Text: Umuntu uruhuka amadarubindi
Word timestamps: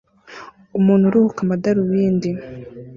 Umuntu 0.77 1.03
uruhuka 1.05 1.39
amadarubindi 1.45 2.29